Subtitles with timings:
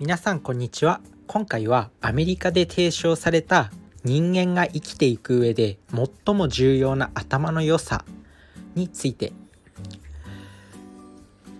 [0.00, 3.70] 皆さんこんにちは今回はアメリカで提唱された
[4.02, 5.76] 人間が生きていく上で
[6.24, 8.06] 最も重要な頭の良さ
[8.74, 9.34] について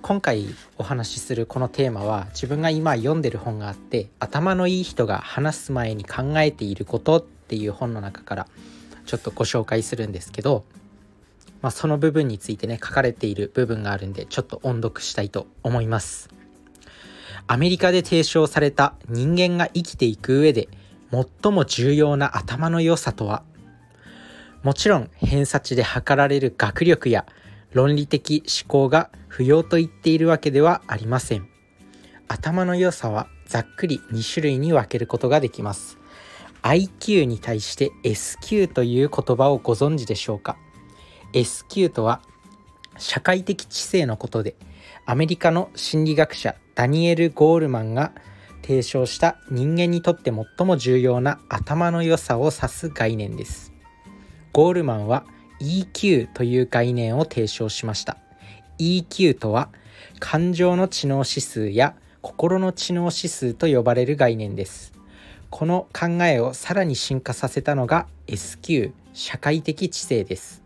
[0.01, 0.47] 今回
[0.79, 8.49] お話しするこのテーマは自分が今読んでる本があって頭のいい人が話す前に考えていることっていう本の中から
[9.05, 10.65] ちょっとご紹介するんですけど、
[11.61, 16.40] まあ、その部分についてね書かれている部分があるんでちょっと音読したいと思います。
[17.53, 20.69] アメリカで提唱された人間が生きていく上で
[21.43, 23.43] 最も重要な頭の良さとは？
[24.63, 27.27] もちろん偏差値で測られる学力や
[27.73, 31.49] 論理的思考が不要と言っているわけではありません。
[32.29, 35.99] 頭の良さはざっくり2種類に分けることができます。
[36.63, 40.57] IQ に対して SQ という言葉をご存知でしょうか
[41.33, 42.23] ？SQ とは
[42.97, 44.55] 社会的知性のことで
[45.11, 48.13] アメリカの心理学者ダニエル・ゴールマンが
[48.63, 53.73] 提唱した人間にとって最も重要な頭の良さを指す概念です。
[54.53, 55.25] ゴールマンは
[55.61, 58.19] EQ という概念を提唱しました。
[58.79, 59.71] EQ とは
[60.21, 64.93] 感情の知能指数や心の知能指数と呼ばれる概念です。
[65.51, 70.63] この考えをさらに進化させたのが SQ 社会的知性です。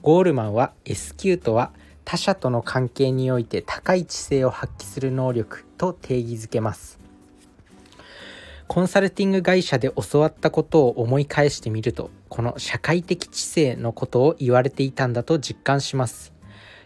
[0.00, 1.70] ゴールマンは SQ とは
[2.04, 6.98] 他者との関係において高い知性を発揮する能力と定義づけます。
[8.66, 16.32] コンサルティング会社で教わったことを思い返してみるとこの社会的知性のことを言われていたんだと実感します。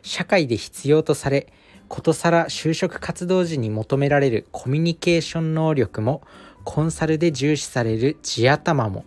[0.03, 1.53] 社会で必要とされ
[1.89, 6.23] ことさら就職活動時に求められるコミュニケーション能力も
[6.65, 9.05] コンサルで重視される地頭も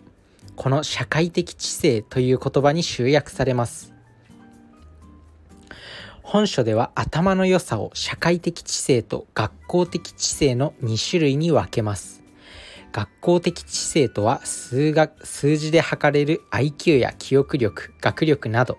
[0.56, 3.91] この社会的知性という言葉に集約されます。
[6.32, 12.24] 本書では頭の良さを社会的知性と学校的知性の2種類に分けます。
[12.90, 18.78] 学校的知性とは数学数字で測れる IQ や記憶力学力など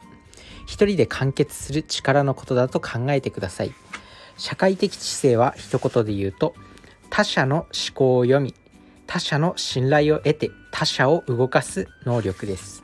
[0.65, 3.71] 一人で完結する力のことだと考えてください
[4.35, 6.55] 社会的知性は一言で言うと
[7.11, 8.55] 他者の思考を読み
[9.05, 12.81] 他者の信頼を得て他者を動かす能力です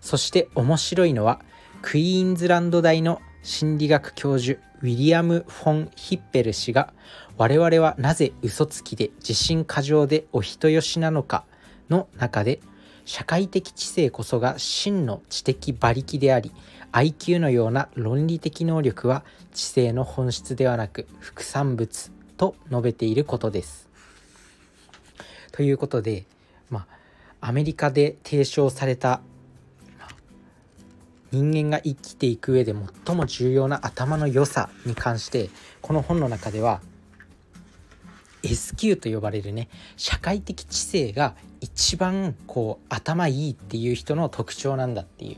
[0.00, 1.40] そして面白いのは
[1.82, 6.92] クイーンズランド大の心理学教授ウィリアム・フォン・ヒッペル氏が
[7.38, 11.44] 我々はなぜ嘘つきで自信過剰でお人よしなのか
[11.88, 12.58] の中で
[13.04, 16.50] 社会的知性こそが真の知的馬力であり
[16.90, 19.24] IQ のような論理的能力は
[19.54, 23.88] 知性の本質ではなく副産物と述べていることです。
[25.52, 26.24] ということで、
[26.68, 26.88] ま
[27.40, 29.20] あ、アメリカで提唱された
[31.32, 35.50] 人間が生きていく上で最も重要な頭の良さに関して
[35.82, 36.80] この本の中では
[38.42, 45.36] SQ と呼ばれるね社会的知性が一番こう頭いいっていう人の特徴なんだっていう。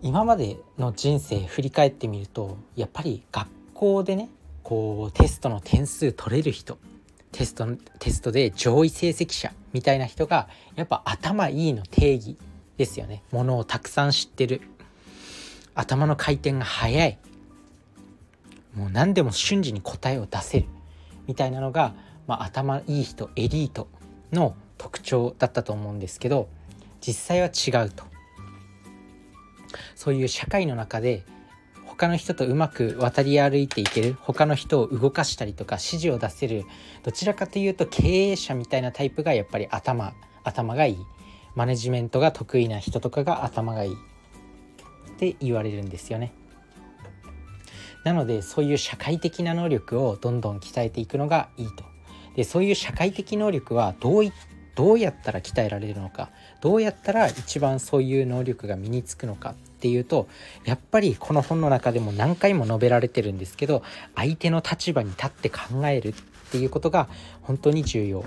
[0.00, 4.28] 今までの人生振り返ってみるとやっぱり学校でね
[4.62, 6.78] こうテストの点数取れる人
[7.32, 7.66] テスト
[7.98, 12.36] テストで上位成績者みたいな人がやっぱ頭いいの定義。
[12.78, 13.22] ですよね。
[13.30, 14.62] ものをたくさん知ってる。
[15.74, 17.18] 頭の回転が速い。
[18.74, 20.66] もう何でも瞬時に答えを出せる。
[21.26, 21.94] みたいなのが、
[22.26, 23.88] まあ、頭いい人エリート
[24.32, 26.48] の特徴だったと思うんですけど
[27.00, 28.04] 実際は違うと。
[29.94, 31.24] そういう社会の中で
[31.84, 34.16] 他の人とうまく渡り歩いていける。
[34.20, 36.64] 他の人を動かしたりとか指示を出せる。
[37.02, 40.14] どちらかというと経営者みたいなタイプがやっぱり頭
[40.44, 40.98] 頭がいい。
[41.54, 43.96] マネジメントが得意な人とかが頭がいいっ
[45.18, 46.32] て言われるんですよね。
[48.04, 51.84] なのでそういう社会的な能力をどんどん鍛えていくのがいいと。
[52.36, 54.32] でそういう社会的能力はどうい
[54.76, 60.28] どうやったら鍛えられるのかどうやったら一番そういう能力が身につくのかっていうと
[60.64, 63.82] やっぱりこの本の中でも何回も述べられてるんですけど
[64.14, 66.14] 相手の立場に立って考えるっ
[66.52, 67.08] ていうことが
[67.42, 68.24] 本当に重要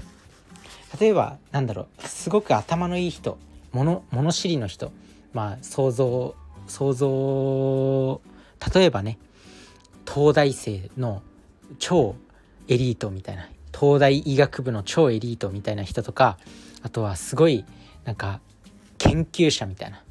[0.99, 3.37] 例えばなんだろうすごく頭のいい人
[3.71, 4.91] 物物知りの人
[5.33, 6.35] まあ想像
[6.67, 8.21] 想像
[8.73, 9.17] 例えばね
[10.07, 11.21] 東大生の
[11.79, 12.15] 超
[12.67, 16.37] エリートみたいな東大医学部の超エリートみたいな人とか
[16.83, 17.65] あとはすごい
[18.03, 18.41] なんか
[18.97, 20.03] 研究者みたいな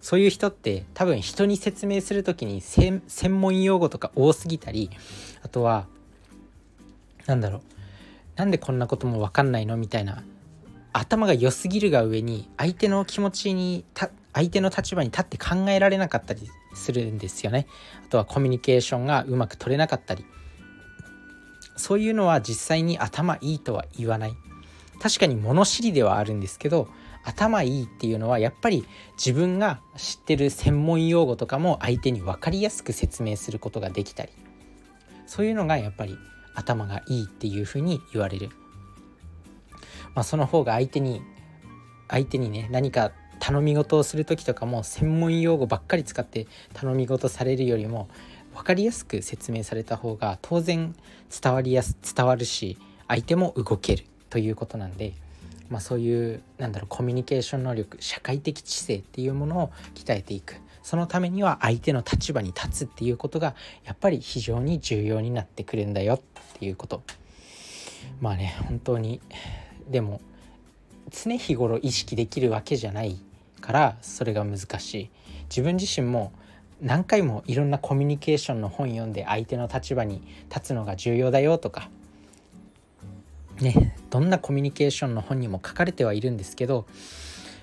[0.00, 3.02] そういう人って多分人に説明する時に専
[3.40, 4.90] 門用語とか多すぎたり
[5.42, 5.86] あとは
[7.26, 7.62] 何だろう
[8.36, 9.76] なんでこんなことも分かんないの？
[9.76, 10.22] みたいな。
[10.92, 13.84] 頭が良すぎるが上に相手の気持ちに
[14.32, 17.66] 相手の立場に立って考えられなかったりするんですよね。
[18.06, 20.24] あとはコミュニケーションがうまく取れなかったり。
[21.76, 24.32] そういうのは実際に頭いいとは言わない。
[25.00, 26.88] 確かに物知りではあるんですけど
[27.24, 28.84] 頭いいっていうのはやっぱり
[29.16, 34.32] 自分が知ってる専門用語とかも相手に分かりやすく説明することができたり。
[35.26, 36.18] そういうのがやっぱり
[36.54, 38.50] 頭がいいっていうふうに言われる、
[40.14, 41.22] まあ、その方が相手に
[42.08, 48.08] 相手にね何か頼み事をする時とかも専門用語ばっかり使って頼み事されるよりも
[48.54, 50.94] 分かりやすく説明された方が当然
[51.42, 55.14] 伝わりやす伝わるし相手も動けるということなんで。
[55.70, 63.54] まあ、そういうなんだろうコミュニケーション能力社会的知性っていうものを鍛えていくそのためには相手の立場に立つっていうことが
[63.84, 66.20] やっぱり非常に重要になってくるんだよっ
[66.58, 67.02] ていうこと。
[68.20, 69.20] まあね本当に
[69.88, 70.20] でも
[71.10, 73.18] 常日頃意識できるわけじゃない
[73.60, 75.10] からそれが難しい。
[75.48, 76.32] 自分自身も
[76.80, 81.90] 何回もいろんなコミュニケーションの本読んで相手の立場に立つのが重要だよとか
[83.60, 86.86] ねどんなコミュニケーションの本にも書かれてはいるんですけど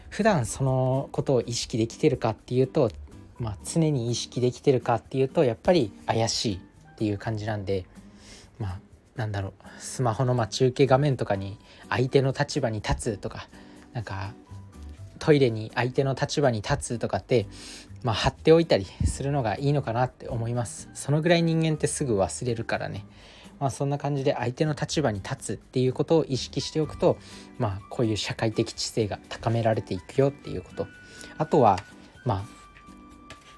[0.09, 2.91] 普段そのことを意識できてるかっていうと、
[3.39, 7.85] まあ、常に意識できてるかっていうとやっぱり怪しいっていう感じなんで
[8.59, 8.79] まあ
[9.15, 11.57] なんだろうスマホの待ち受け画面とかに
[11.89, 13.47] 相手の立場に立つとか
[13.93, 14.33] なんか
[15.19, 17.47] トイレに相手の立場に立つとかって、
[18.03, 20.89] まあ、貼っておいたりするのがいいのかなって思います。
[20.93, 23.05] そのぐらい人間ってすぐ忘れるからね。
[23.59, 27.17] まあ、そんな感じで相手の立場に立つっていうことを意識しておくと、
[27.57, 30.87] まあ、こういう社会的知性が高められていくよっていうこと。
[31.39, 31.79] あとは
[32.23, 32.57] まあ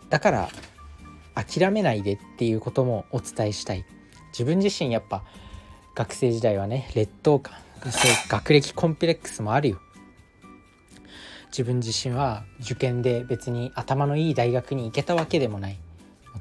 [0.09, 0.49] だから
[1.35, 3.85] 諦めないでっていうこともお伝えしたい。
[4.31, 5.23] 自分自身やっぱ
[5.95, 7.55] 学生時代はね劣等感
[8.27, 9.79] 学歴コンプレックスもあるよ。
[11.47, 15.77] 自分自身は受験で別に頭のいい大学に行けたわけでもない。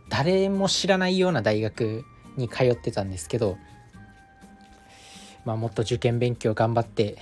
[0.09, 2.05] 誰も知らないような大学
[2.37, 3.57] に通ってたんですけど、
[5.45, 7.17] まあ、もっと受験勉強頑張って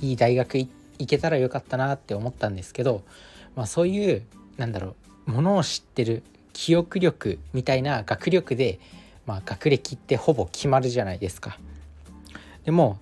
[0.00, 0.68] いい大学行
[1.06, 3.02] けたらよかったなって思ったんですけど、
[3.56, 4.22] まあ、そういう
[4.56, 6.22] なんだろうものを知ってる
[6.52, 8.78] 記憶力みたいな学力で、
[9.26, 11.58] まあ、学歴ってほぼ決まるじゃないですか。
[12.64, 12.98] でも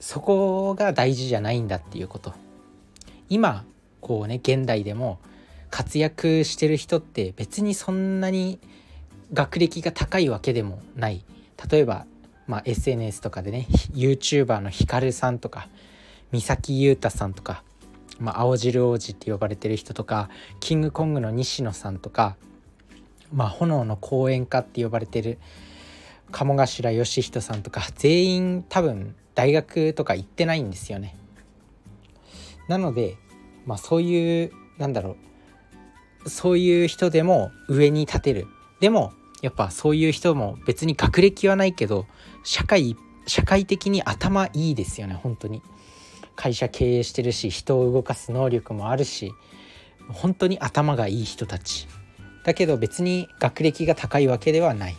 [0.00, 2.34] そこが大事じゃないんだっていうこと
[3.28, 3.64] 今
[4.00, 5.18] こうね現代でも
[5.70, 8.58] 活躍してる人って別にそんなに
[9.32, 11.24] 学歴が高いわけでもない
[11.70, 12.06] 例えば、
[12.46, 15.68] まあ、SNS とかでね YouTuber のヒカルさんとか
[16.34, 17.62] 三崎優太さんとか、
[18.18, 20.28] まあ、青汁王子って呼ばれてる人とか
[20.60, 22.36] キングコングの西野さんとか、
[23.32, 25.38] まあ、炎の講演家って呼ばれてる
[26.30, 31.16] 鴨頭義人さんとか全員多分大学とか行ってないんですよね。
[32.68, 33.16] なので、
[33.66, 35.16] まあ、そういうなんだろ
[36.24, 38.46] うそういう人でも上に立てる
[38.80, 39.12] でも
[39.42, 42.06] やっぱそういう人も別に学歴はないけど
[42.44, 42.96] 社会
[43.26, 45.62] 社会的に頭いいですよね本当に
[46.36, 49.32] 会社経営してるし人を動かす能力もあるし
[50.08, 51.88] 本当に頭がいい人たち。
[52.44, 54.96] だけど別に学歴が高いわけではない。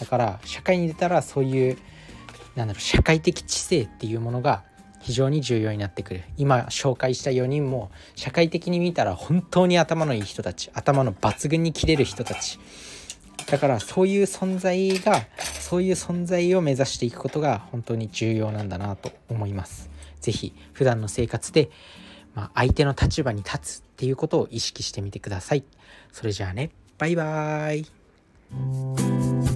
[0.00, 1.78] だから社会に出たらそういう
[2.56, 4.64] なんだろう社会的知性っていうものが
[5.00, 6.24] 非常に重要になってくる。
[6.36, 12.58] 今紹介した4人も社会的に見たら本当に頭のいい人たち頭の抜群に切れる人たち。
[13.46, 15.26] だからそういう存在が
[15.60, 19.90] そういう存在を目指していくことが本当に重要なんだなと思います。
[20.20, 21.70] 是非普段の生活で、
[22.34, 25.64] まあ、相手の立場に立つっていうことを意識してみてください。
[26.12, 27.76] それじゃあねバイバー
[29.48, 29.51] イ